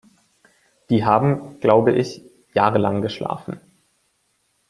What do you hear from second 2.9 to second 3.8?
geschlafen.